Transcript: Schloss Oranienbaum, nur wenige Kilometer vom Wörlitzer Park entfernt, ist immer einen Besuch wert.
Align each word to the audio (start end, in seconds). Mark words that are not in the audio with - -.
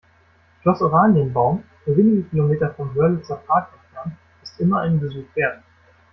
Schloss 0.63 0.81
Oranienbaum, 0.81 1.61
nur 1.85 1.95
wenige 1.95 2.23
Kilometer 2.23 2.73
vom 2.73 2.95
Wörlitzer 2.95 3.35
Park 3.35 3.69
entfernt, 3.83 4.15
ist 4.41 4.59
immer 4.59 4.79
einen 4.81 4.99
Besuch 4.99 5.27
wert. 5.35 5.61